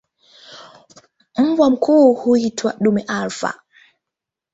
Mbwa 1.37 1.69
mkuu 1.69 2.13
huitwa 2.13 2.73
"dume 2.79 3.01
alfa". 3.01 3.61